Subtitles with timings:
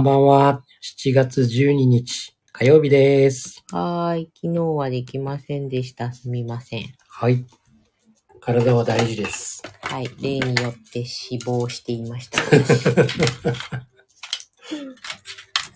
[0.00, 0.38] こんばんは。
[0.38, 0.62] こんばんは。
[1.04, 3.62] 7月12日、火曜日です。
[3.70, 4.30] はーい。
[4.34, 6.10] 昨日はできませんでした。
[6.14, 6.86] すみません。
[7.06, 7.44] はい。
[8.40, 9.62] 体は大事です。
[9.82, 10.08] はい。
[10.22, 12.40] 例によって死亡していました。
[12.42, 12.86] 私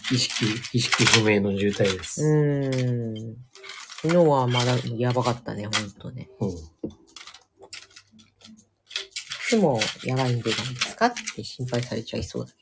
[0.14, 2.22] 意識、意識不明の重体でうす。
[2.24, 3.36] ーん。
[4.00, 6.30] 昨日はまだやばかったね、ほんとね。
[6.40, 6.48] うん。
[6.48, 6.54] い
[9.50, 11.04] つもやばいんでないですか？
[11.08, 12.52] って心配されちゃいそうだ。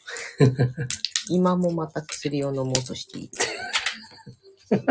[1.29, 3.31] 今もまた薬を飲もうとしている。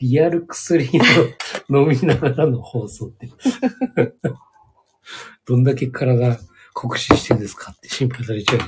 [0.00, 0.90] リアル薬
[1.68, 3.28] の飲みながらの放送って。
[5.46, 6.38] どんだけ体
[6.74, 8.64] 酷使してるんですかって心配されちゃうよ。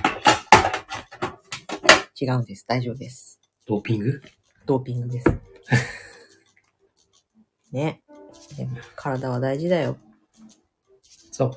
[2.21, 2.65] 違うんです。
[2.67, 3.39] 大丈夫です。
[3.67, 4.23] ドーピング？
[4.67, 5.27] ドーピングです。
[7.73, 8.03] ね。
[8.57, 9.97] でも体は大事だよ。
[11.31, 11.53] そう。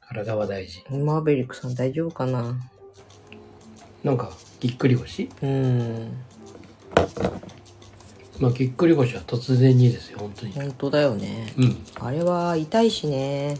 [0.00, 0.84] 体は大事。
[0.90, 2.56] マーベリックさん大丈夫かな？
[4.04, 5.24] なんか、ぎっくり腰？
[5.42, 6.12] うーん。
[8.38, 10.52] まあ、ぎっくり腰は突然にですよ、本当に。
[10.52, 11.52] 本当だよね。
[11.56, 11.84] うん。
[12.00, 13.56] あれは痛いしね。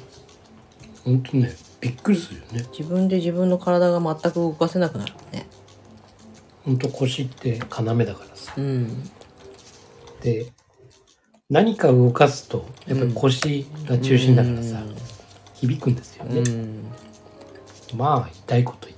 [1.05, 2.67] 本当ね、びっくりするよね。
[2.71, 5.49] 自分で自分の体が全く動かせなくなるね。
[6.65, 8.55] 本当腰って要だからさ。
[8.57, 9.11] うん。
[10.21, 10.53] で、
[11.51, 14.83] 何か動かすと、やっぱり腰が中心だからさ、
[15.55, 16.41] 響くんですようね。
[16.43, 16.85] ん。
[17.97, 18.98] まあ、痛いこと痛いこ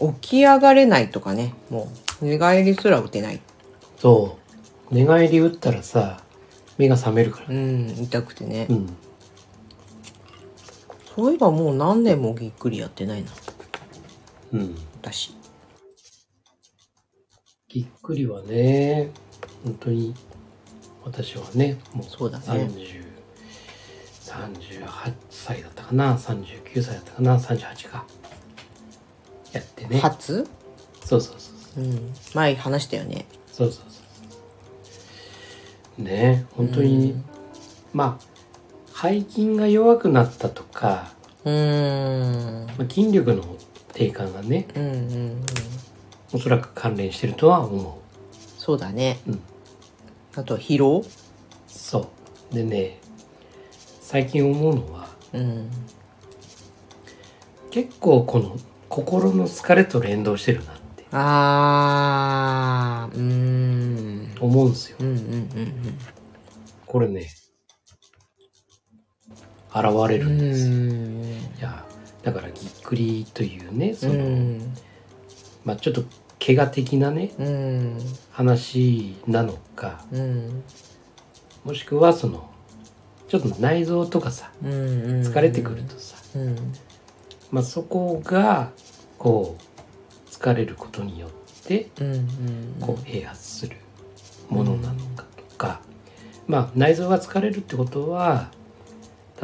[0.00, 1.54] 起き上がれないとかね。
[1.68, 1.90] も
[2.22, 3.40] う、寝返りすら打てない。
[3.98, 4.38] そ
[4.90, 4.94] う。
[4.94, 6.22] 寝返り打ったらさ、
[6.78, 7.52] 目が覚めるからう。
[7.52, 7.90] ん。
[7.90, 8.66] 痛くてね。
[8.70, 8.96] うん。
[11.14, 13.30] そういえばもう何年もぎっくりやってないな。
[14.52, 14.74] うん。
[15.02, 15.34] 私。
[17.68, 19.10] ぎっくりはね、
[19.64, 20.14] 本当に、
[21.04, 23.04] 私はね、もうそうだね30、
[24.24, 28.06] 38歳だったかな、39歳だったかな、38か。
[29.52, 30.00] やってね。
[30.00, 30.46] 初？
[31.04, 31.84] そうそうそう。
[31.84, 32.12] うん。
[32.34, 33.26] 前話したよね。
[33.52, 34.00] そうそうそ
[35.98, 36.02] う。
[36.02, 37.24] ね本当に、うん
[37.92, 41.12] まあ、背筋が弱くなったとか、
[41.44, 42.66] うーん。
[42.66, 43.42] まあ、筋力の
[43.92, 45.42] 低下がね、うんうんうん。
[46.32, 48.00] おそらく関連してるとは思
[48.56, 49.18] そうだね。
[49.26, 49.40] うん
[50.36, 51.00] あと疲労？
[51.00, 51.04] う。
[51.66, 52.08] そ
[52.52, 52.54] う。
[52.54, 53.00] でね、
[54.00, 55.68] 最近思うのは、うん。
[57.72, 58.56] 結構この
[58.90, 64.36] 心の疲れと連動してるなってあー、うーん。
[64.40, 64.96] 思うんですよ。
[65.00, 65.48] うんうんうん
[66.86, 67.28] これね、
[69.72, 70.26] 現れうん。
[70.26, 70.74] るんですよ。
[70.74, 71.22] ん。
[71.22, 71.84] いや、
[72.24, 74.74] だからぎっくりというね、その、うん。
[75.64, 76.02] まあちょっと
[76.44, 77.98] 怪我的なね、うん。
[78.32, 80.64] 話なのか、うん。
[81.64, 82.50] もしくはその、
[83.28, 84.70] ちょっと内臓とかさ、うん。
[85.20, 86.56] 疲れてくるとさ、うん。
[87.50, 88.70] まあそこが、
[89.18, 91.30] こう、疲れることによっ
[91.64, 92.14] て、うん。
[92.14, 92.26] うん。
[92.80, 93.76] こう、併発する
[94.48, 95.80] ものなのかとか、
[96.46, 98.50] まあ内臓が疲れるってことは、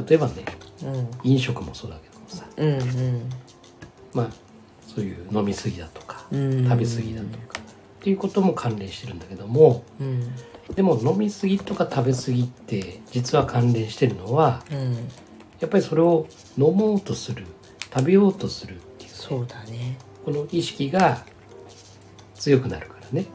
[0.08, 0.44] 例えばね、
[0.82, 1.08] うん。
[1.24, 2.68] 飲食もそうだけどもさ、うん。
[2.68, 3.30] うん。
[4.12, 4.30] まあ
[4.86, 6.64] そういう飲み過ぎだとか、うん。
[6.68, 10.32] 食べ過ぎだとか、っていうことも関連してるんだけども、うん。
[10.74, 14.94] でも飲み過ぎとか食べ過ぎって実は関連してるのはうん。
[15.60, 16.26] やっぱりそれを
[16.58, 17.46] 飲もうとする
[17.96, 19.96] 食べようとするっていうそうだね。
[20.24, 21.24] この意識が
[22.34, 23.26] 強くなるからね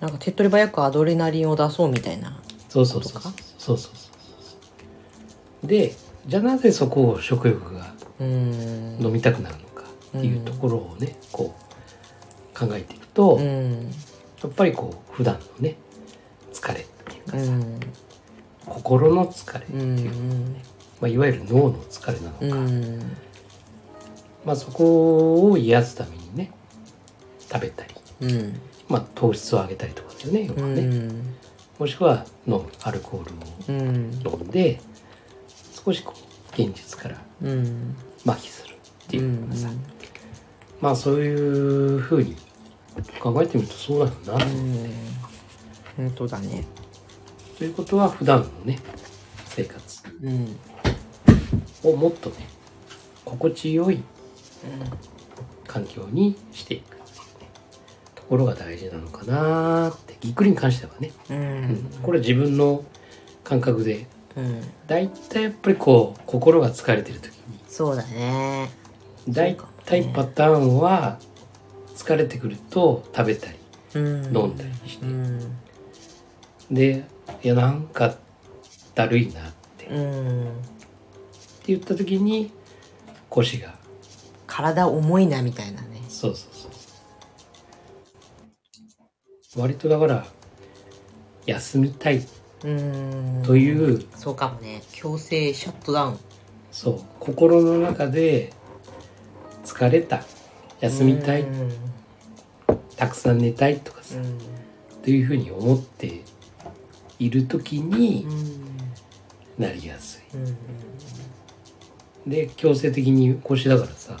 [0.00, 2.40] なんか手っ取り早くアドレナリンを出そうみたいな。
[2.68, 4.10] そうそうそうそうそうそうそ
[5.64, 5.94] うで
[6.26, 8.96] じゃあなぜそこを食欲がうん。
[9.00, 9.84] 飲みたくなるのか
[10.18, 11.54] っていうところをねこ
[12.54, 13.90] う考えていくと、うやん。
[14.46, 15.76] っぱりこう普段のね
[16.52, 17.80] 疲れっていうかさ、うん。
[18.66, 20.54] 心の疲れってういう、ん。
[21.00, 23.16] まあ、いわゆる脳の疲れなのか、うん。
[24.44, 26.50] まあ、そこを癒すためにね
[27.50, 28.60] 食べたり、うん。
[28.88, 31.34] まあ、糖質を上げたりとかですよね要うはね、ん。
[31.78, 33.24] もしくは飲むアルコー
[33.68, 34.26] ルうん。
[34.26, 34.80] を飲んで
[35.84, 37.94] 少しこう現実からうん。
[38.26, 38.76] 麻痺するっ
[39.08, 39.82] てういうかさ、ん。
[40.80, 42.34] まあそういうふうに
[43.20, 44.90] 考えてみるとそうだよな、うん。
[45.96, 46.64] 本当だね。
[47.58, 48.78] ということは普段のね
[49.46, 50.56] 生活うん。
[51.84, 52.46] をもっとね
[53.24, 54.02] 心地よい
[55.66, 56.96] 環境にしていく
[58.14, 61.90] ところが大事なのかなってぎっくりに関してはね、ううんん。
[62.02, 62.84] これは自分の
[63.44, 64.62] 感覚でうん。
[64.86, 68.70] 大体やっぱりこう心が疲れてる時にそうだね。
[69.28, 71.18] 大体パターンは
[71.94, 73.58] 疲れてくると食べたり
[73.94, 74.36] うん。
[74.36, 75.56] 飲んだりしてうん。
[76.70, 77.04] で
[77.42, 78.16] いやなんか
[78.94, 80.52] だるいなって、ってうん。
[81.66, 82.52] 言った時に
[83.28, 83.79] 腰がか
[84.60, 86.02] 体重いなみたいなね。
[86.08, 86.68] そうそうそ
[89.58, 89.60] う。
[89.60, 90.26] 割とだから
[91.46, 92.16] 休みたい。
[92.18, 93.42] うーん。
[93.42, 94.04] という。
[94.16, 94.82] そうかもね。
[94.92, 96.18] 強制シャットダウン。
[96.70, 97.00] そう。
[97.18, 98.52] 心の中で
[99.64, 100.22] 疲れた。
[100.80, 101.42] 休みたい。
[101.42, 101.72] うん。
[102.96, 104.38] たくさん寝たいとかさ、うん。
[105.02, 106.22] というふうに思って
[107.18, 108.70] いる時にうん。
[109.60, 110.22] なりやすい
[112.26, 114.16] で強制的に腰だからさ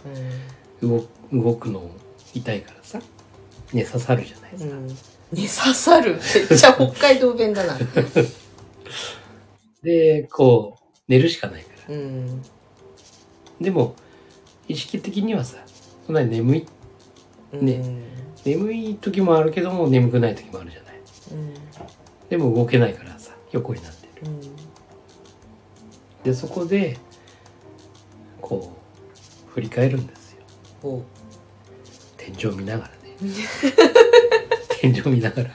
[0.82, 0.88] うん。
[0.88, 1.90] 動動くの
[2.34, 3.00] 痛いからさ
[3.72, 4.86] 寝刺さるじゃないですか、うん。
[4.86, 4.94] ね
[5.32, 6.12] 刺さる？
[6.12, 6.22] めっ
[6.58, 7.78] ちゃ北海道弁だな。
[9.82, 11.94] でこう寝るしかないから。
[11.94, 12.42] うん。
[13.60, 13.94] でも
[14.66, 15.58] 意識的にはさ
[16.06, 16.66] そんなに眠い。
[17.52, 18.02] ねうん。
[18.44, 20.94] 眠い時もあるけども眠くない時もあるじゃない。
[21.32, 21.54] うん。
[22.28, 24.26] でも動けないからさ横になってる。
[24.26, 24.40] うん。
[26.24, 26.98] でそこで
[28.50, 28.76] こ
[29.48, 30.42] う振り返るんですよ。
[30.82, 31.02] お。
[32.16, 33.16] 天井見ながらね。
[34.80, 35.50] 天井見ながら。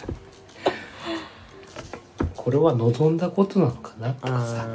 [2.36, 4.14] これは望んだことなのかな？
[4.14, 4.68] とかさ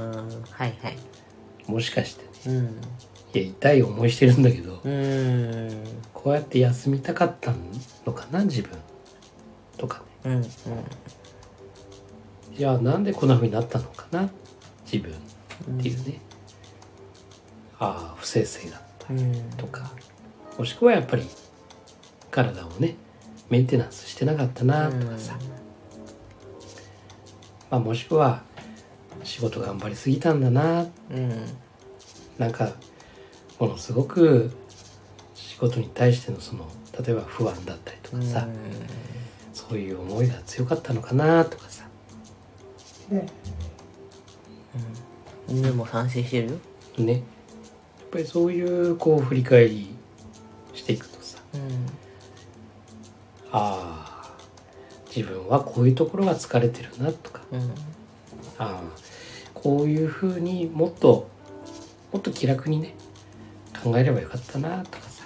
[0.51, 0.99] はいはい。
[1.67, 2.57] もしかしてね。
[2.57, 2.67] うん。
[3.33, 4.81] いや痛い思いしてるんだけど。
[4.85, 5.85] うん。
[6.13, 7.55] こうやって休みたかった
[8.05, 8.45] のかな？
[8.45, 8.71] 自分。
[9.79, 10.33] とかね。
[10.35, 10.43] うん
[12.55, 14.29] じゃあなんでこんな風になったのかな？
[14.85, 15.15] 自分
[15.69, 16.21] うんっていうね、
[17.81, 19.91] ああ不正性だったうんとか。
[20.59, 21.27] もしくはやっぱり
[22.31, 22.95] 体をね
[23.49, 25.39] メンテナンスしてなかったなとかさ、
[27.71, 28.43] まあ、もしくは
[29.25, 31.47] 仕事頑張りすぎたんだなうん。
[32.39, 32.73] なんか
[33.59, 34.51] ものすごく
[35.35, 36.69] 仕事に対してのその
[37.03, 38.47] 例えば不安だったりとかさ、
[39.55, 41.85] そういう思いが強かったのかなとかさ。
[43.11, 43.27] うん。
[45.49, 46.57] 犬も賛成してるよ。
[46.99, 47.23] ね
[48.11, 49.95] ぱりそういうこう振り返り
[50.75, 51.61] していくとさうん。
[53.53, 54.37] ああ
[55.15, 57.61] 自分はこういうところが疲れてるなとかうん。
[57.61, 57.65] あ
[58.59, 58.83] あ
[59.55, 61.29] こういうふうにもっと
[62.13, 62.95] もっと気楽にね
[63.83, 65.25] 考えればよかったなとかさ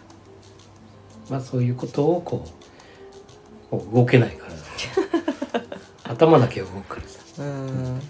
[1.31, 2.44] まあそういうことをこ
[3.72, 4.54] うもう動けないから
[6.12, 8.00] 頭だけ動くからさうん。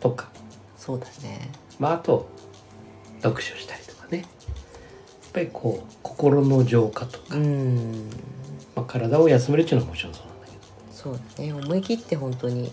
[0.00, 0.28] とか。
[0.76, 1.50] そうだね。
[1.78, 2.28] まああと
[3.22, 3.79] 読書したり。
[3.79, 3.79] とか
[4.10, 4.18] ね。
[4.18, 8.10] やっぱりこう心の浄化とか、うん。
[8.74, 10.58] まあ、体を休めるっていうのはもちろんそうなんだけど。
[10.92, 11.52] そうだね。
[11.52, 12.72] 思い切って本当に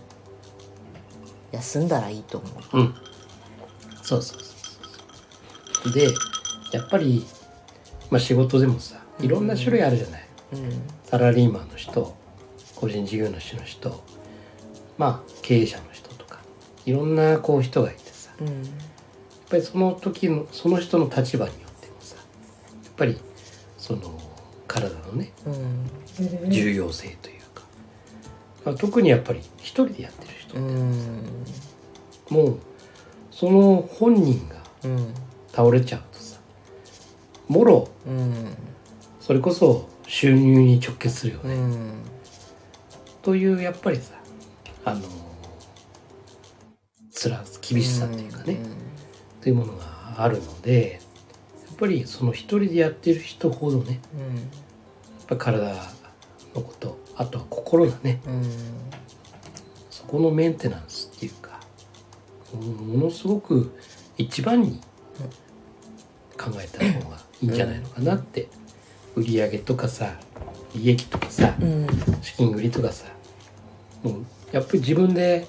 [1.51, 2.79] 休んだらいいと思う。
[2.79, 2.95] うん。
[4.01, 4.47] そうそうそう
[5.83, 5.93] そう。
[5.93, 6.07] で、
[6.73, 7.25] やっぱり、
[8.09, 10.27] まあ仕事でもさ、いろんな種類あるじゃない。
[10.53, 10.81] うん。
[11.03, 12.15] サラリーマンの人、
[12.75, 14.03] 個人事業主の人、
[14.97, 16.39] まあ経営者の人とか、
[16.85, 18.63] いろんなこう人がいてさ、うん
[19.49, 22.21] ぱりその時の、その人の立場によってもさ、や
[22.89, 23.17] っぱり、
[23.77, 24.19] その、
[24.67, 25.49] 体のね、う
[26.45, 26.49] ん。
[26.49, 27.63] 重要性というか、
[28.65, 31.23] まあ、特にやっぱり一人でやってる人、うん
[32.29, 32.59] もう、
[33.37, 35.13] その本人がうん
[35.51, 36.39] 倒れちゃうとさ
[37.47, 38.55] もろうん
[39.19, 41.93] それこそ収入に直結するよね、うん
[43.21, 44.13] というやっぱりさ
[44.85, 45.01] あの
[47.11, 48.57] つら厳しさっていうかね、
[49.47, 49.85] というものが
[50.17, 50.99] あるので
[51.69, 54.45] やっぱりその一人でやってる人ほどねうんやっ
[55.25, 55.73] ぱ体
[56.53, 58.43] のことあとは心だねうん
[59.89, 61.61] そこのメンテナンスっていうか
[62.57, 63.73] ものすごく
[64.17, 64.81] 一番に
[66.37, 68.47] 考えた方がいいんじゃないのかなって、
[69.15, 70.15] 売り上げとかさ
[70.75, 71.87] 利益とかさうん。
[72.21, 73.05] 資金繰りとかさ
[74.03, 75.47] もうやっぱり自分で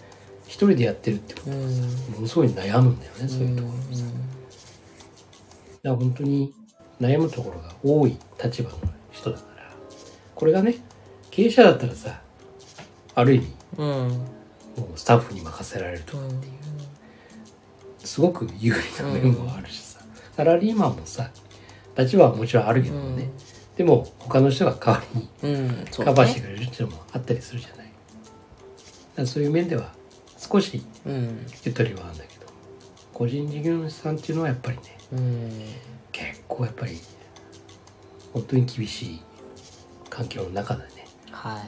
[0.49, 2.15] 一人でやってるってことはさ、うん。
[2.15, 4.15] ものすごい悩むんだよねそういうところもさ、だか
[5.83, 6.53] ら本当に
[7.01, 8.77] 悩むところが多い立場の
[9.13, 9.71] 人だから
[10.35, 10.77] これがね
[11.31, 12.21] 経営者だったらさ
[13.15, 14.09] ある意味も
[14.95, 16.53] うスタッフに任せられるとかっていう
[18.05, 20.01] すごく有利な面もあるしさ、
[20.37, 21.31] サラリーマンもさ
[21.97, 23.29] 立場はもちろんあるけどもね、
[23.77, 25.29] でも他の人が代わりに
[25.93, 29.93] カバーしてくれるっていうのもあったりするじゃない、そういう面では
[30.39, 31.47] 少しうん。
[31.65, 32.47] ゆとりはあるんだけど
[33.13, 35.51] 個人事業主さんっていうのはやっぱりねうん。
[36.13, 36.99] 結構やっぱり
[38.33, 39.23] 本当に厳しい
[40.09, 41.63] 環境の中でねはい。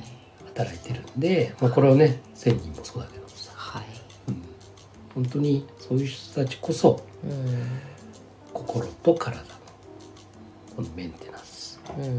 [0.46, 3.84] 働いてるんで、まあ、これはね1000人もそうだけどもさ、はい。
[4.28, 4.42] うん、
[5.14, 7.80] 本当にそういう人たちこそうん。
[8.52, 9.44] 心と体の
[10.76, 11.80] このメンテナンス。
[11.98, 12.18] うん。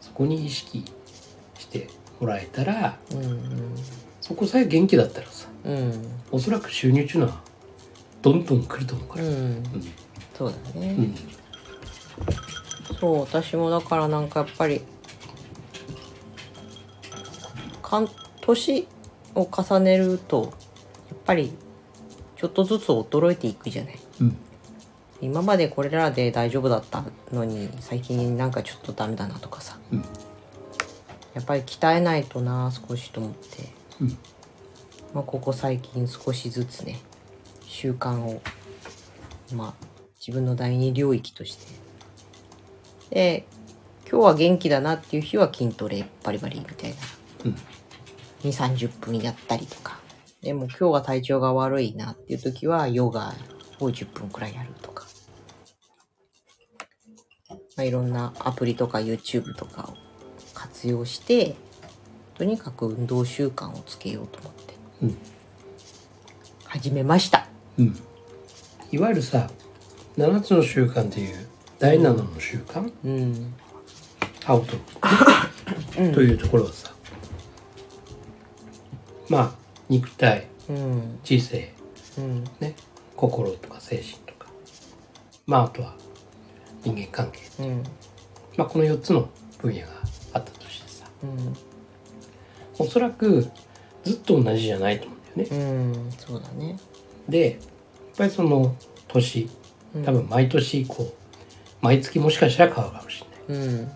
[0.00, 0.84] そこに意識
[1.58, 1.88] して
[2.20, 3.74] もらえたらうん
[4.30, 5.92] そこさえ元気だったらさうん。
[6.30, 7.40] おそらく収入っていうのは
[8.22, 9.32] どんどん来ると思うから、うん。
[9.32, 9.64] うん。
[10.38, 10.94] そうだね。
[10.96, 11.14] うん。
[13.00, 14.82] そう私もだからなんかやっぱり
[17.82, 18.08] かん
[18.40, 18.86] 年
[19.34, 20.52] を重ねると
[21.08, 21.52] やっぱり
[22.36, 23.98] ちょっとずつ衰えていくじゃない。
[24.20, 24.36] うん。
[25.20, 29.76] 今までこれらで大丈夫だったのに最近なんかちょっとダメだなとかさ。
[29.90, 30.04] うん。
[31.34, 34.18] やっぱり鍛えないとな少しと思って、うん。
[35.14, 37.00] まあ、ここ最近少しずつね
[37.66, 38.40] 習慣を
[39.52, 39.86] まあ
[40.18, 41.66] 自分の第二領域として。
[43.10, 43.46] で
[44.08, 46.96] 今日は元気だなっていう日は筋トレバリバリみたいな。
[47.46, 47.56] うん。
[48.42, 50.00] 2 3 0分やったりとか。
[50.42, 53.34] でも今日は体調が悪いなっていう時はヨガ
[53.78, 55.06] を10分くらいやるとか、
[57.50, 59.94] まあ、いろんなアプリとか YouTube とかを
[60.54, 61.56] 活用して
[62.40, 64.74] とにかく運動習慣をつけようと思って。
[65.02, 65.18] うん。
[66.64, 67.46] 始めました。
[67.76, 67.94] うん。
[68.90, 69.50] いわゆるさ
[70.16, 71.46] 7つの習慣っていう
[71.78, 72.90] 第7の習慣？
[73.04, 73.52] うん。
[76.14, 76.94] というところはさ
[79.28, 79.52] まあ
[79.90, 81.18] 肉体うん。
[81.22, 81.74] 知性
[82.16, 82.44] うん。
[82.58, 82.74] ね
[83.16, 84.46] 心とか精神とか。
[85.46, 85.94] まああとは
[86.84, 87.40] 人間関係。
[87.62, 87.82] うん。
[88.56, 89.28] まあこの4つの
[89.58, 89.88] 分野が
[90.32, 91.04] あったとしてさ。
[91.22, 91.54] うん
[92.80, 93.46] おそらく
[94.04, 95.56] ずっと同じじゃないと思うんだよね。
[96.04, 96.78] うんそうだね。
[97.28, 97.60] でやっ
[98.16, 98.74] ぱりその
[99.08, 99.48] 年
[99.94, 100.04] うん。
[100.04, 101.12] 多分毎年こう
[101.80, 103.66] 毎月もしかしたら変わるかもしれない。
[103.66, 103.92] うん。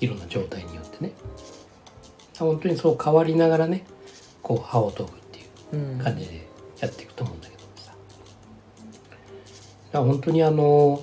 [0.00, 1.12] いろんな状態によってね。
[2.38, 3.84] 本当にそう変わりながらね
[4.42, 5.42] こう歯を研ぐってい
[5.78, 5.98] ううん。
[5.98, 6.46] 感じで
[6.80, 7.90] やっていくと思うんだけどさ。
[7.90, 7.96] だか
[9.92, 11.02] ら本当にあの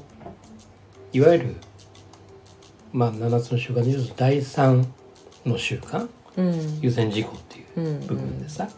[1.13, 1.55] いわゆる
[2.93, 4.85] まあ7つの習慣でいうと第3
[5.45, 6.09] の習慣うん
[6.81, 8.73] 優先事項っていううん部分でさやっ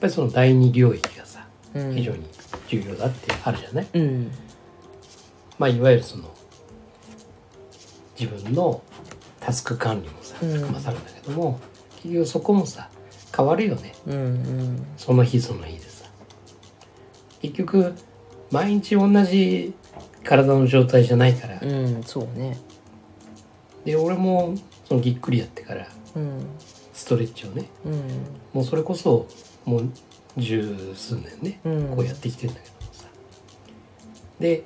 [0.00, 1.94] ぱりその第2領域がさうん。
[1.94, 2.26] 非常に
[2.68, 4.30] 重要だってあるじゃない、うん。
[5.58, 6.24] まあいわゆるその
[8.18, 8.82] 自分の
[9.40, 10.52] タスク管理もさうん。
[10.52, 11.60] 含まされるんだけども、
[12.02, 12.88] 結局そこもさ
[13.36, 13.94] 変わるよね。
[14.06, 14.86] うんうん。
[14.96, 16.06] その日その日でさ。
[17.40, 17.94] 結局
[18.50, 19.74] 毎日同じ
[20.24, 22.58] 体の状態じゃないから、うんそうね。
[23.84, 24.54] で俺も
[24.86, 25.86] そのぎっくりやってからうん
[26.92, 27.66] ストレッチをね。
[27.84, 28.02] うん
[28.52, 29.26] もうそれこそ
[29.64, 29.88] もう
[30.36, 31.96] 十数年ね、うん。
[31.96, 33.04] こうやってきてるんだけどもさ。
[34.40, 34.64] で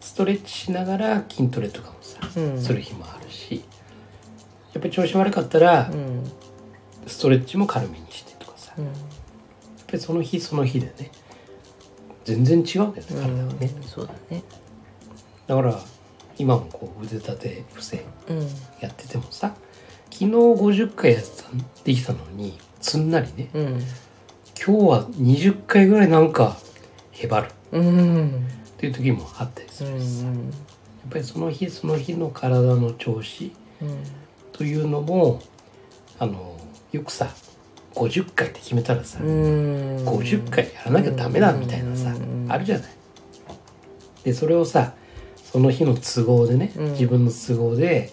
[0.00, 2.60] ストレッチしながら筋トレとかもさ、うん。
[2.62, 3.64] する日もあるし
[4.72, 6.24] やっぱり調子悪かったらうん。
[7.06, 11.10] ストレッチも軽めにしてとかさ、やっうんぱりその日その日でね
[12.24, 14.42] 全然違うんだよね体はね、そうだね。
[15.46, 15.78] だから
[16.38, 18.40] 今もこう腕立て伏せうん。
[18.80, 19.54] やっててもさ
[20.18, 21.48] 昨日50回やってた
[21.84, 23.64] できたのにすんなりねうん。
[24.58, 26.56] 今日は20回ぐらいなんか
[27.10, 27.50] へばる。
[27.72, 28.48] うん。
[28.66, 30.52] っていう時もあったりすうるしさ、やっん
[31.10, 33.98] ぱりその日その日の体の調子うん。
[34.52, 35.42] というのも
[36.18, 36.58] あの
[36.92, 37.28] よくさ
[37.94, 39.96] 50回って決めたらさ、うん。
[40.08, 42.46] 50回やらなきゃダメだみたいなさ、うん。
[42.48, 42.90] あるじゃない。
[44.24, 44.94] でそれをさ
[45.44, 46.92] その日の都合でね、うん。
[46.92, 48.10] 自分の都合で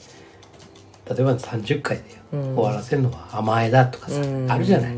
[1.10, 2.56] 例えば30回でうん。
[2.56, 4.52] 終わらせるのは甘えだとかさ、うん。
[4.52, 4.96] あるじゃない。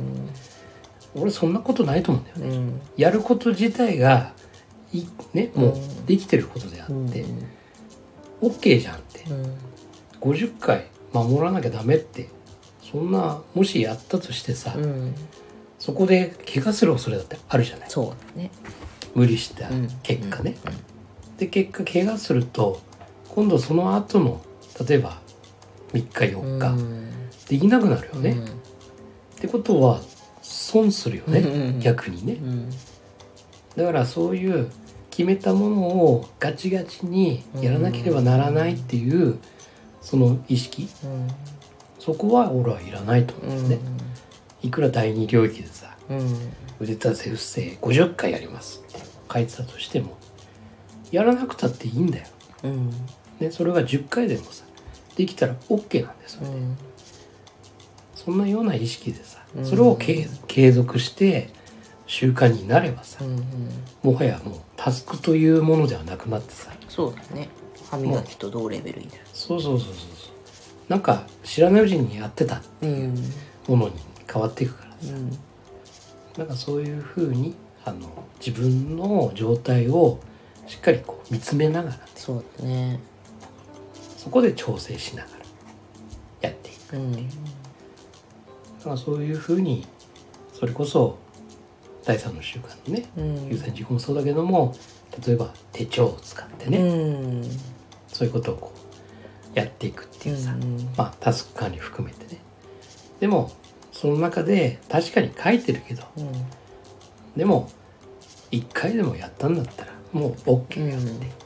[1.16, 2.58] 俺そんなことないと思うんだよね。
[2.58, 2.82] うん。
[2.98, 4.34] やること自体が
[4.94, 7.10] いねもううんできてることであうん。
[7.10, 7.26] って、
[8.42, 9.24] OK じゃんって。
[9.30, 9.58] うん。
[10.22, 12.30] 50回守らなきゃダメって
[12.82, 15.16] そんなもしやったとしてさ、うん。
[15.80, 17.90] そこで怪我する恐れだってあるじゃない。
[17.90, 18.52] そうだね。
[19.14, 19.70] 無理した
[20.04, 20.58] 結果ね、
[21.38, 22.82] で結果怪我すると
[23.30, 24.42] 今度その後の
[24.86, 25.22] 例えば
[25.96, 27.10] 3日4日、うん。
[27.48, 28.46] できなくなるよね、うん。
[28.46, 28.48] っ
[29.40, 30.02] てことは
[30.42, 32.34] 損するよね、うん逆にね。
[32.34, 32.70] うん。
[33.76, 34.70] だからそういう
[35.10, 39.40] 決めたものをガチガチにやらなければならないっていう
[40.02, 40.90] その意識。
[41.04, 41.28] うん。
[42.00, 43.80] そこは俺はいらないと思うんですね、
[44.62, 46.36] いくら第二領域でさうん。
[46.80, 49.00] 腕立て伏せ50回やりますって
[49.32, 50.18] 書いてたとしても
[51.12, 52.26] やらなくたっていいんだよ、
[52.64, 52.90] うん。
[53.40, 54.66] ね、それが10回でもさ
[55.16, 56.78] できたら OK なんですよ、うん。
[58.16, 59.66] そんなような意識でさうん。
[59.66, 61.50] それを継継続して
[62.08, 63.44] 習慣になればさうん
[64.04, 66.72] もはやもうタスクというものではなくなってさ。
[66.90, 67.50] そうだね。
[67.90, 69.22] 歯磨きと同レベルになる。
[69.34, 70.92] そうそうそうそうそう。
[70.92, 73.16] なんか知らないうちにやってたうん。
[73.68, 73.96] ものに
[74.32, 75.14] 変わっていくからさ。
[75.14, 75.38] うん。
[76.38, 77.56] なんかそういうふうに
[77.86, 78.10] あの
[78.46, 80.20] 自分の状態を
[80.68, 82.00] しっかりこう見つめながら。
[82.16, 83.00] そうだね
[84.26, 85.30] そこで調整しなが
[86.42, 87.20] らやっていくうんだ
[88.84, 89.86] からそういうふうに
[90.52, 91.20] それこそ
[92.04, 93.50] 第三の習慣のねうん。
[93.50, 94.74] 優先事項もそうだけども
[95.24, 97.44] 例えば手帳を使ってね、うん。
[98.08, 98.74] そういうことをこ
[99.56, 102.42] うやっていくっていうさ、うんまあタスク管理含めてね。
[103.20, 103.52] でも
[103.92, 106.32] その中で確かに書いてるけどうん。
[107.38, 107.70] でも
[108.50, 111.45] 1回でもやったんだったらもう OK よって、うん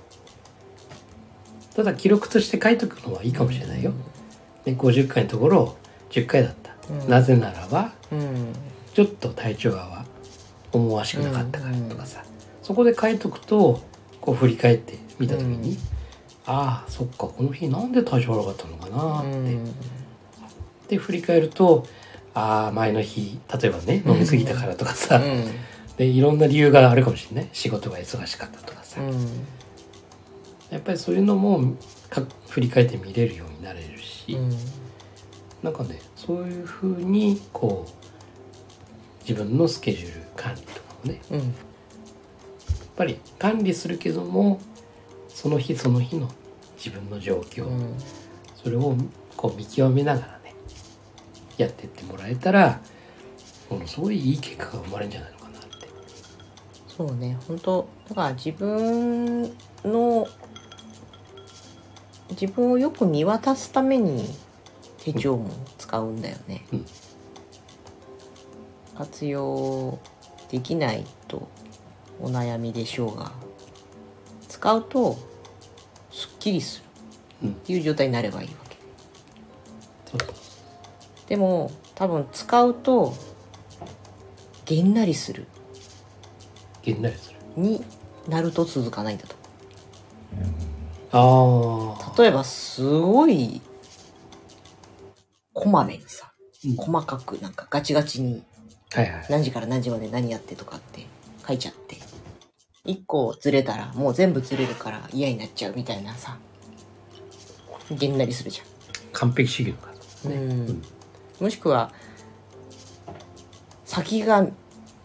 [1.75, 3.93] ただ記録として書いとくのはいいかもしれないよ、
[4.65, 5.77] で50回のところ
[6.09, 7.09] 10回だった、うん。
[7.09, 8.53] なぜならばうん。
[8.93, 10.03] ちょっと体調が
[10.73, 12.23] 思わしくなかったからとかさ、
[12.61, 13.81] そこで書いとくと
[14.19, 15.77] こう振り返ってみた時に、うん。
[16.45, 19.73] ああそっかこの日なんで体調悪かったのかなって、うん。
[20.87, 21.85] で振り返ると
[22.33, 25.21] ああ前の日例えばね飲み過ぎたからとかさ、
[25.97, 27.49] でいろんな理由があるかもしれない。
[27.53, 29.15] 仕事が忙しかったとかさ、うん
[30.69, 31.75] やっぱりそういうのも
[32.09, 34.49] か振り返って見れるようになれるし、うん。
[35.63, 41.21] なんかねそういうふうにこう自分のスケジュール管理とかもね。
[41.29, 41.53] やっうん
[42.95, 44.59] ぱり管理するけども
[45.29, 46.29] その日その日の
[46.75, 47.95] 自分の状況、うん。
[48.61, 48.95] それを
[49.37, 50.53] こう見極めながらね
[51.57, 52.81] やってってもらえたら
[53.69, 55.67] ものすごいいい結果が生まれるんじゃないのかなって。
[56.87, 57.37] そうね。
[57.47, 59.43] 本当だから自分
[59.85, 60.27] の
[62.31, 64.25] 自分をよく見渡すために
[65.03, 66.85] 手帳も使うんだよね、うん。
[68.97, 69.97] 活用
[70.49, 71.47] できないと
[72.21, 73.31] お悩みでしょうが
[74.47, 75.17] 使うと
[76.11, 76.83] すっきりす
[77.41, 77.47] る。
[77.47, 77.51] うん。
[77.51, 78.77] っていう状態になればいいわけ。
[80.11, 80.19] そう。
[80.19, 80.35] そう
[81.27, 83.13] でも多分使うと
[84.65, 85.47] げんなりする。
[86.83, 87.37] げんなりする。
[87.55, 87.83] に
[88.27, 89.35] なると続かないんだと。
[90.33, 90.37] あ
[91.11, 92.13] あ。
[92.17, 93.61] 例えばすごい
[95.53, 96.31] こまめにさ
[96.65, 98.43] うん細かくなんかガチガチに
[98.91, 99.25] はいはい。
[99.29, 101.05] 何時から何時まで何やってとかって
[101.47, 101.97] 書いちゃって
[102.85, 106.37] 一個ずれたらもう全部ずれるから嫌になっちゃうみたいなさ
[107.91, 108.61] げんなりするじ
[109.13, 109.89] 完璧主義の方。
[110.27, 110.81] ゃん、うん、
[111.39, 111.91] もしくは
[113.85, 114.47] 先が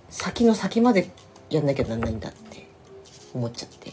[0.09, 1.11] 先の先まで
[1.50, 2.66] やんなきゃなんないんだって
[3.33, 3.92] 思っちゃって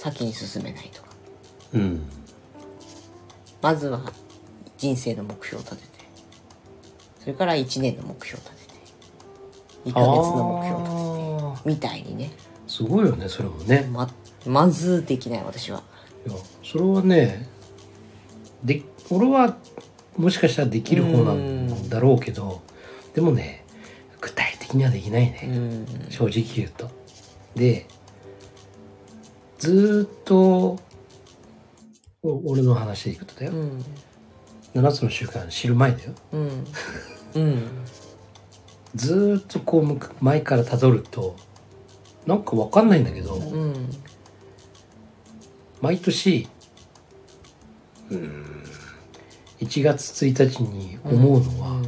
[0.00, 1.08] 先に進めないとか
[1.74, 2.02] うん。
[3.62, 4.00] まずは
[4.78, 5.88] 人生の目標を立てて
[7.20, 8.80] それから1年の目標を立てて
[9.84, 13.88] 2ヶ月の目標を立ててあみたいにねーすごいよね、それもね。
[13.92, 14.08] ま
[14.46, 15.82] まずできない私は
[16.24, 17.48] いや、それはね、
[18.62, 19.56] で、俺は
[20.16, 22.62] もしかしたらできる方なんだろうけど、
[23.12, 23.64] でもね、
[24.20, 25.50] 具体的にはできないね。
[25.52, 26.88] うん正直言うと。
[27.56, 27.86] で、
[29.60, 30.78] ずーっと、
[32.22, 33.52] お俺の話でいくとだよ。
[33.52, 33.84] うん
[34.74, 36.12] 7つの習慣知る前だよ。
[36.32, 36.64] うん
[37.34, 37.62] うん
[38.94, 41.36] ずーっとこう前から辿ると、
[42.26, 43.90] なんかわかんないんだけど、うん
[45.82, 46.48] 毎年、
[48.10, 48.64] うーん、
[49.60, 51.82] 1月1日に思うのは、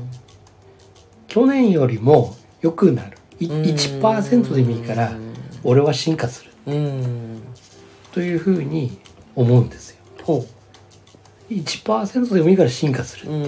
[1.26, 3.16] 去年よりも良くなる。
[3.40, 5.12] いうん1%でもいいから、
[5.64, 6.50] 俺は進化する。
[6.66, 7.42] うん
[8.12, 8.98] というふうに
[9.34, 9.96] 思うんですよ。
[10.22, 10.46] ほ
[11.50, 13.30] 1%でもいいから進化する。
[13.30, 13.46] ううんう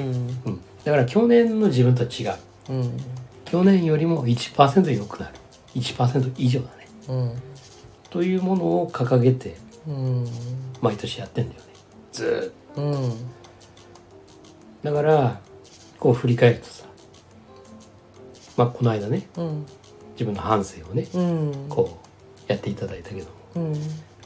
[0.51, 2.39] ん、だから去年の自分とは違う。
[2.71, 2.97] うん
[3.45, 5.35] 去年よりも1%良くなる。
[5.77, 6.89] 1%以上だね。
[7.09, 7.35] うん
[8.11, 10.27] というものを掲げてうん
[10.81, 11.67] 毎年やってんだよね。
[12.13, 12.83] ずーっと。
[12.83, 13.15] うん
[14.83, 15.41] だから、
[15.99, 16.85] こう振り返るとさ、
[18.59, 19.67] まあこの間ね、うん
[20.13, 21.99] 自分の反省をね、うんこ
[22.49, 23.75] うやっていただいたけども、うん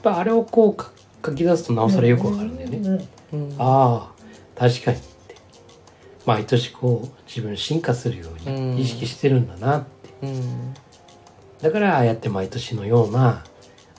[0.02, 0.90] ぱあれをこうか
[1.24, 3.08] 書き出すとなおさらよくわかるんだよね。
[3.32, 3.54] うん。
[3.58, 4.12] あ
[4.56, 5.34] あ、確かにって。
[6.26, 8.76] 毎年こう自分進化するよううん。
[8.76, 10.26] に意識してるんだなって。
[10.26, 10.74] うん。
[11.60, 13.44] だからああやって毎年のような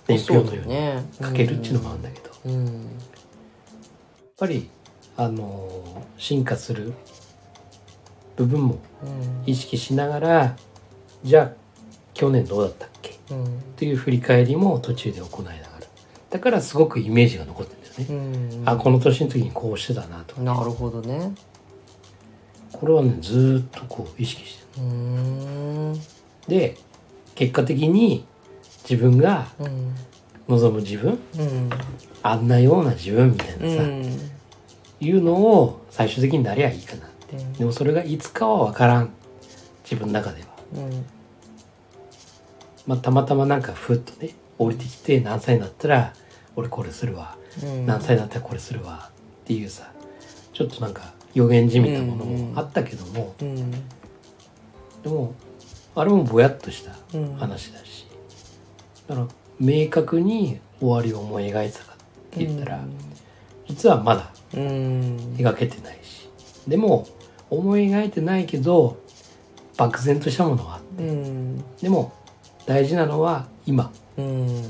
[0.07, 1.03] 年表のようにね。
[1.21, 2.87] 書けるっていうのもあるんだけど、やっうん。
[4.37, 4.69] ぱり、
[5.17, 6.93] あのー進化する
[8.35, 9.43] 部分もうん。
[9.45, 10.55] 意識しながら、
[11.23, 11.51] じゃあ
[12.13, 13.17] 去年どうだったっけ？
[13.31, 13.45] うん。
[13.45, 15.68] っていう振り返りも途中で行いながら。
[16.29, 18.59] だからすごくイメージが残ってるんだよね。
[18.59, 20.41] うんあ、この年の時にこうしてたなとか。
[20.41, 21.33] なるほどね
[22.71, 25.99] これはね、ずーっとこう意識してる。
[26.47, 26.77] で、
[27.35, 28.25] 結果的に
[28.83, 29.95] 自分がうん
[30.47, 31.69] 望む自分、うん
[32.21, 34.29] あんなような自分みたいなさ、うん
[35.01, 37.37] いうのを最終的になりゃいいかなって。
[37.57, 39.09] でもそれがいつかはわからん。
[39.83, 40.47] 自分の中では。
[40.75, 41.05] うん
[42.85, 46.13] まあたまたまなんかふっとね、降りてきて何歳になったら
[46.59, 47.37] 俺これするわ。
[47.63, 47.85] うん。
[47.85, 49.09] 何歳になったらこれするわ。
[49.43, 49.91] っていうさ、
[50.53, 53.71] ちょっとなんか予言じみたものもあったけども、うん。
[53.71, 53.77] で
[55.05, 55.33] も、
[55.95, 57.35] あれもぼやっとしたうん。
[57.35, 58.05] 話だし、
[59.07, 59.27] だから
[59.59, 61.95] 明確に終わりを思い描いてたかっ
[62.31, 62.79] て言ったら、
[63.67, 65.35] 実はまだうん。
[65.37, 66.29] 描けてないし。
[66.67, 67.07] でも
[67.49, 68.97] 思い描いてないけど
[69.77, 71.63] 漠然としたものはあってうん。
[71.81, 72.13] でも
[72.65, 73.91] 大事なのは今。
[74.17, 74.63] うん。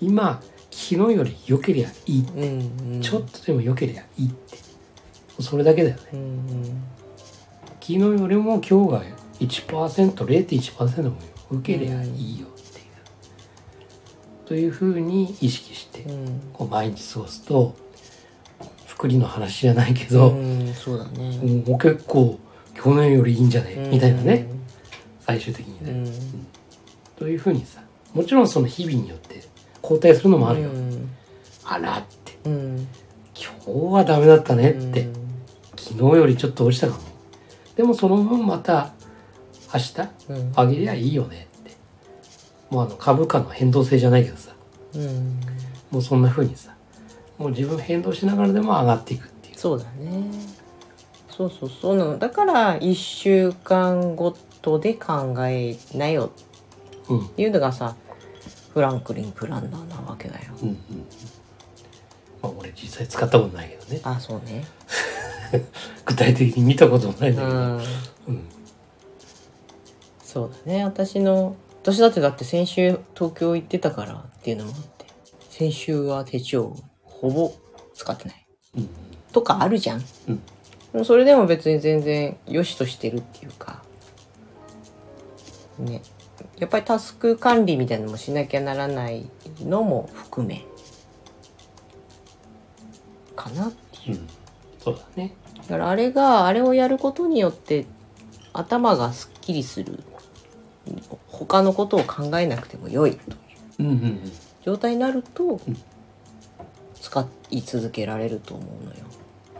[0.00, 0.40] 今
[0.80, 4.56] 昨日より良けりゃいい、うんちょっとでも良けりゃいいって。
[5.38, 6.02] それだけだよね。
[6.14, 6.82] うん
[7.80, 9.02] 昨日よりも今日が
[9.40, 11.16] 1%0.1% も
[11.52, 16.40] 良けりゃいいよっていう、というふうに意識してうん。
[16.52, 17.76] こう毎日過ごすと
[18.86, 21.36] 福利の話じゃないけど、うんそうだね。
[21.66, 22.38] もう結構
[22.74, 23.90] 去年よりいいんじゃね、うん。
[23.90, 24.46] みたいなね。
[25.20, 26.46] 最終的にね、うん。
[27.16, 27.82] というふうにさ
[28.14, 29.42] もちろんその日々によって
[29.90, 31.10] 交代するのもあるよ、うん。
[31.64, 32.38] あらって。
[32.44, 32.86] うん。
[33.34, 35.14] 今日はダメだったねって、うん。
[35.76, 37.00] 昨日よりちょっと落ちたかも。
[37.74, 38.92] でもその分また
[39.74, 40.52] 明日うん。
[40.52, 41.72] 上げりゃいいよねって。
[42.70, 44.52] もうあの株価の変動性じゃないけどさ。
[44.94, 45.40] うん。
[45.90, 46.72] もうそんな風にさ。
[47.36, 49.58] もう自分変動しながらでも上がっていくっていう。
[49.58, 50.22] そうだね。
[51.28, 52.16] そうそうそうなの。
[52.16, 56.30] だから1週間ごとで考えなよ。
[57.08, 57.26] うん。
[57.26, 57.96] っていうのがさ
[58.72, 60.52] フランクリン・プランナーなわけだよ。
[60.62, 60.76] うんうん
[62.42, 64.00] まあ俺実際使ったことないけどね。
[64.02, 64.64] あそうね。
[66.06, 67.58] 具体的に見たこともないんうだけど。
[67.58, 67.76] ん。
[68.28, 68.48] うん。
[70.24, 70.84] そうだね。
[70.84, 75.06] 私の私だってだって先週東京行ってたからっていうのもあって。
[75.50, 77.52] 先週は手帳ほぼ
[77.94, 78.46] 使ってない。
[78.78, 78.88] うん。
[79.32, 80.42] とかあるじゃん、うん。
[80.92, 83.82] でもそれでも別に全然良しとしてるっていうか。
[85.78, 86.02] ね
[86.60, 89.28] やっぱりタスク管理みたいなのもしなきゃならない
[89.60, 90.64] のも含め。
[93.34, 94.18] かなっていう。
[94.18, 94.28] うん。
[94.78, 95.34] そうだね。
[95.56, 97.86] だからあれがあれをやることによって
[98.52, 100.02] 頭がすっきりする。
[101.28, 104.20] 他のことを考えなくても良いという。
[104.62, 105.60] 状態になるとん。
[107.00, 109.00] 使い続けられると思うのよ。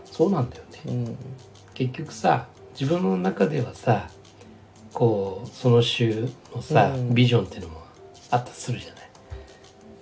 [0.05, 0.79] そうなんだよね。
[0.85, 1.17] うん。
[1.73, 2.47] 結局さ
[2.79, 4.07] 自分の中ではさ
[4.93, 7.13] こうその週のさ、うん。
[7.13, 7.81] ビジョンっていうのも
[8.29, 9.01] あったりするじゃない。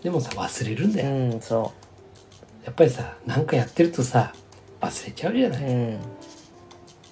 [0.04, 1.73] でもさ忘れるんだよ、うん、そ
[2.63, 4.34] やっぱりさなんかやってるとさ
[4.80, 5.62] 忘れちゃうじゃなう。
[5.62, 5.99] い、うん。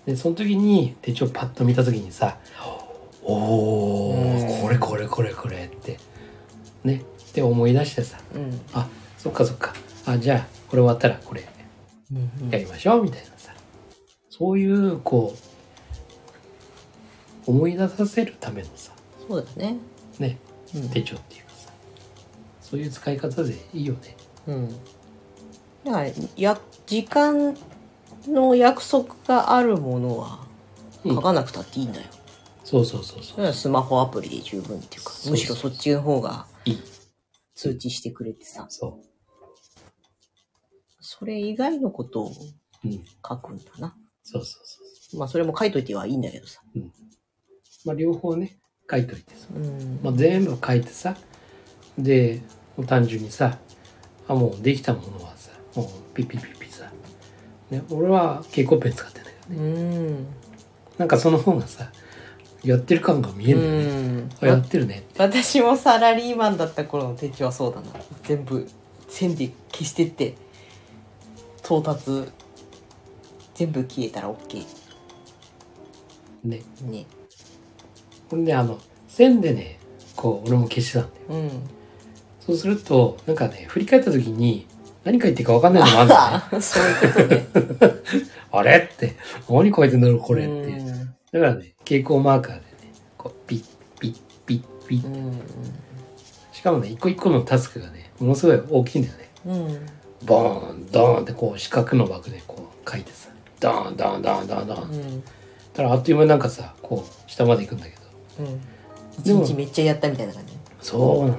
[0.05, 2.37] でその時に手帳パッと見た時にさ
[3.23, 4.61] 「おー、うん。
[4.61, 5.99] これこれこれこれ」って
[6.83, 8.61] ねって思い出してさうん。
[8.73, 8.87] あ
[9.17, 9.73] そっかそっか。
[10.05, 11.45] あじゃあこれ終わったらこれ
[12.11, 12.49] うん。
[12.49, 13.53] やりましょうみたいなさ。
[14.29, 15.46] そういうこう
[17.47, 18.91] 思い出させるためのさ
[19.27, 19.77] そうだね。
[20.19, 20.37] ね
[20.75, 20.89] うん。
[20.89, 21.71] 手帳っていうかさ
[22.61, 24.17] そういう使い方でいいよね。
[24.47, 24.69] うん。
[25.85, 27.57] だからや時間
[28.27, 30.39] の約束があるものは
[31.03, 31.15] うん。
[31.15, 32.05] 書かなくたっていいんだよ。
[32.63, 33.35] そうそうそうそう。
[33.35, 36.81] それはスマホアプリで十分っていうか、むしろそっちの方がいい。
[37.55, 38.99] 通知してくれてさ、そ
[40.99, 42.31] それ以外のことを
[42.83, 43.03] ううん。
[43.27, 43.95] 書くんだな。
[44.23, 46.61] そうそうそうまあそれも書いといてはいいんだけどさ。
[47.87, 48.57] まあ両方ね
[48.89, 49.99] 書いといてさ、うん。
[50.03, 51.15] まあ、全部書いてさ
[51.97, 52.41] で
[52.75, 53.57] もう単純にさ
[54.27, 56.91] あもうできたものはさもうピッピッピッピさ、
[57.71, 59.69] ね、俺は蛍光ペン使ってないけどね。
[59.69, 59.73] う
[60.11, 60.27] ん。
[60.97, 61.91] なんかその方がさ
[62.63, 64.29] やってる感が見えるんだよね、うん。
[64.41, 67.87] あやってるね私もサラリーマンだった頃の手帳はそうだな。
[68.23, 68.67] 全部
[69.07, 70.35] 線で消してって
[71.63, 72.25] 到達
[73.55, 74.65] 全部消えたら OK
[76.43, 76.61] ね。
[76.81, 77.05] ね
[78.29, 79.79] ほんであの線でね
[80.15, 81.41] こう俺も消してたんだよ。
[81.41, 81.51] うん。
[82.45, 84.67] そうするとなんかね振り返った時に
[85.03, 86.57] 何書いていいか分かんないのもあるんだよね。
[86.57, 87.93] あそういうことね。
[88.51, 88.89] あれ？
[88.91, 89.15] って
[89.49, 90.43] 何書いてんだろうこれ？
[90.45, 90.81] ってう。
[90.81, 92.65] んだからね蛍光マーカーでね
[93.17, 93.65] こうピッ
[93.99, 95.05] ピッピッピッ。
[95.05, 95.41] うん
[96.51, 99.29] しかもね一個一個のタスクがねものすごい大きいんだよね。
[99.45, 99.85] うん。
[100.25, 104.91] ボーンドーンってこう四角の枠でこう書いてさドーンドーンドーンドーンドーン。
[104.91, 105.23] うん。
[105.73, 108.01] たらあっという間になんかさこう下まで行くんだけど
[108.39, 109.45] うん。
[109.45, 110.53] 日めっちゃやったみたいな感じ。
[110.81, 111.37] そうなの。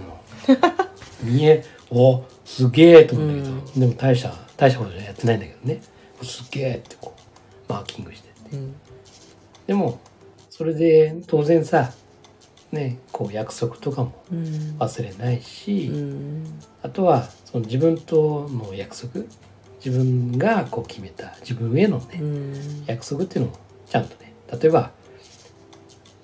[1.22, 5.82] 見えおすげえと思うんだけど、でも大した大したことじゃやってないんだけどね。
[6.22, 7.14] すげえってこ
[7.68, 8.56] うマーキングしてって。
[8.56, 8.74] うん。
[9.66, 9.98] でも
[10.50, 11.92] それで当然さ
[12.72, 14.76] ねこう約束とかもうん。
[14.78, 16.60] 忘れないし、うん。
[16.82, 19.24] あとはその自分との約束。
[19.84, 21.36] 自分がこう決めた。
[21.40, 22.84] 自分へのね、うん。
[22.86, 23.58] 約束っていうのも
[23.88, 24.32] ちゃんとね。
[24.60, 24.90] 例えば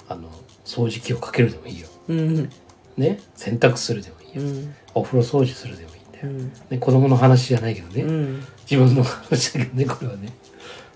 [0.09, 0.29] あの
[0.65, 1.89] 掃除機をかけるでもいいよ。
[2.09, 2.51] うん。
[2.97, 3.21] ね？
[3.35, 4.75] 洗濯するでもいいよ、うん。
[4.95, 6.53] お風呂掃除するでもいいんだよ、うん。
[6.71, 8.47] ね、子供の話じゃないけどね、うん。
[8.71, 10.33] 自分の話だけどねこれはね。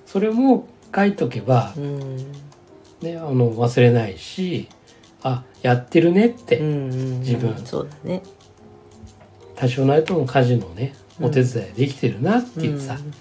[0.06, 2.16] それも書いとけばう、ん。
[3.02, 4.68] ね、あの忘れないし
[5.22, 7.56] あやってるねって、うん自分。
[7.66, 8.22] そうだね。
[9.56, 13.12] 多少なりとも家事のねお手伝いできてるなっていうさ、うん。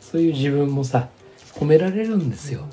[0.00, 1.08] そういう自分もさ
[1.54, 2.68] 褒められるんですよ。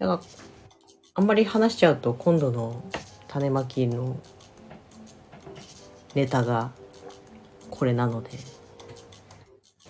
[0.00, 0.20] だから
[1.14, 2.82] あんまり話しちゃうと今度の
[3.28, 4.18] 種まきの
[6.14, 6.72] ネタが
[7.70, 8.30] これなので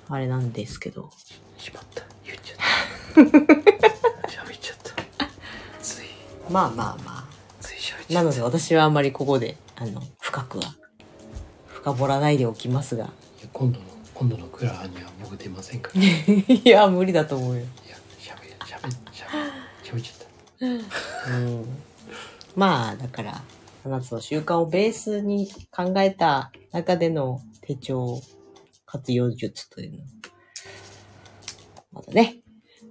[0.08, 1.10] あれなんですけど。
[1.56, 2.02] しまった。
[2.24, 3.20] 言っちゃった。
[4.28, 5.28] 喋っちゃった。
[5.80, 6.06] つい。
[6.50, 7.28] まあまあま
[7.60, 10.74] つい喋っあなので私はあんまりここであの深くは
[11.68, 13.10] 深掘らないでおきますが。
[13.52, 16.02] 今度の今度のクラハには僕出ませんから。
[16.02, 17.64] い いや無理だと思うよ、
[19.90, 20.30] 喋っちゃった
[20.66, 21.64] うん、
[22.54, 23.42] まあだから
[23.84, 28.20] 7つの習慣をベースに考えた中での手帳
[28.84, 30.00] 活用術というのを
[31.92, 32.36] またね、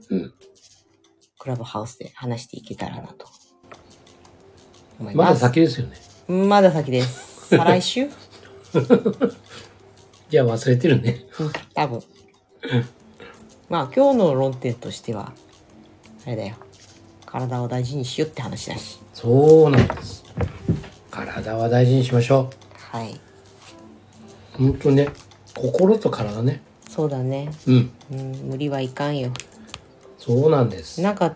[0.09, 0.33] うん
[1.37, 3.27] クラブハウスで話していけたらなと
[4.99, 5.35] まだ。
[5.37, 5.95] 先ですよね
[6.27, 7.47] まだ先です。
[7.47, 8.09] 再来週？
[10.29, 12.03] じゃあ忘れてるねうん、多分。
[13.69, 15.33] まあ今日の論点としては、
[16.25, 16.55] あれだよ。
[17.31, 18.99] 体を大事にしようって話だし。
[19.13, 20.23] そうなんです
[21.11, 22.49] 体は大事にしましょ
[22.91, 23.19] はい。
[24.55, 25.09] うほんとね
[25.53, 27.51] 心と体ねそうだね。
[27.67, 29.31] うんうん、無理はいかんよ。
[30.17, 31.35] そうなんですなんか、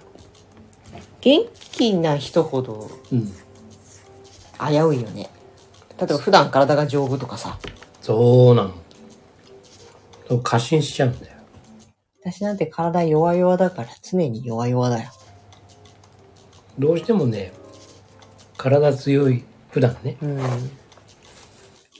[1.22, 5.30] 元気な人ほどうん危ういよね。
[6.00, 7.60] 例えば普段体が丈夫とかさ。
[8.02, 8.74] そうなの
[10.28, 11.34] そう過信しちゃうんだよ
[12.26, 15.12] 私なんて体弱々だから常に弱々だよ。
[16.80, 17.54] どうしてもね
[18.58, 20.40] 体強い普段ねうん。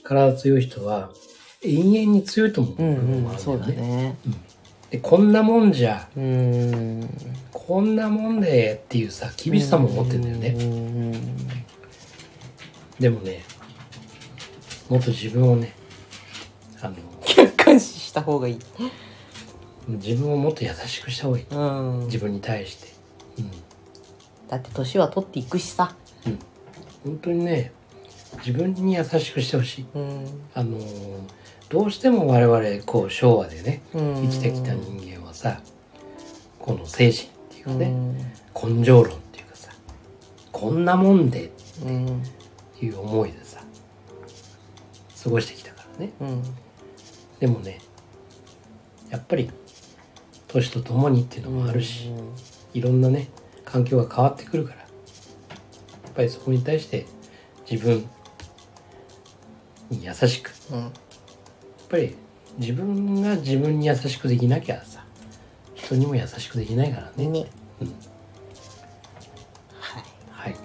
[0.02, 1.10] 体強い人は
[1.62, 4.16] 永遠に強いと思う部うんうん、そうだね,、ね。
[4.90, 7.08] でこんなもんじゃうん。
[7.52, 11.20] こんなもんでっていうさ厳しさも持ってんだよね、ね。
[13.00, 13.42] でもね
[14.88, 15.74] もっと自分をね
[16.80, 18.58] あの客観視した方がいい。
[19.86, 21.56] 自分をもっと優しくした方がいいう
[22.02, 22.04] ん。
[22.06, 22.93] 自分に対してうん
[24.54, 25.94] だって年は取っていくしさ。
[26.26, 26.38] うん
[27.04, 27.72] 本当にね
[28.38, 30.26] 自分に優しくしてほしいうん。
[30.54, 30.84] あのー
[31.70, 35.60] どうしても我々こう昭和でねうん生きてきた人間はさ
[36.60, 37.86] この精神っていうかね、
[38.54, 38.78] うん。
[38.78, 39.72] 根性論っていうかさ
[40.52, 41.50] こんなもんで
[41.84, 42.06] うん。
[42.06, 42.10] っ
[42.78, 43.60] ていう思いでさ
[45.24, 46.42] 過ごしてきたからねうん。
[47.40, 47.80] でもね
[49.10, 49.50] やっぱり
[50.48, 52.12] 年とともにっていうのもあるし、
[52.74, 53.28] いろんなね
[53.74, 54.84] 環境が変わってくるからや
[56.10, 57.06] っぱりそこに対して
[57.68, 58.08] 自分
[59.90, 60.80] に優しくうん。
[60.82, 60.90] やっ
[61.88, 62.14] ぱり
[62.56, 65.04] 自分が自分に優しくできなきゃさ
[65.74, 67.46] 人にも優しくできないからね、ね。
[67.80, 67.88] うん、
[69.80, 70.04] はい。
[70.30, 70.56] はい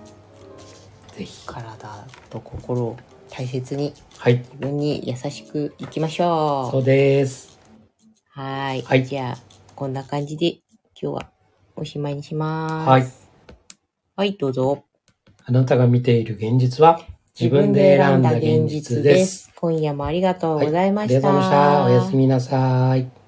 [1.17, 2.97] ぜひ体と心を
[3.31, 7.59] 大切にはい自分に優しくいきましょそうです
[8.37, 8.39] う。
[8.39, 8.81] はーい。
[8.83, 9.37] はいじゃあ、
[9.75, 10.59] こんな感じで
[11.01, 11.38] 今日は
[11.79, 13.07] おしまいにしまはい。
[14.15, 14.33] はい。
[14.33, 14.83] どうぞ。
[15.45, 17.01] あなたが見ている現実は
[17.39, 19.51] 自分で選んだ現実です。
[19.55, 21.07] 今夜もありがとうございました。
[21.07, 21.85] はいありがとうございました。
[21.85, 23.18] おやすみなさい。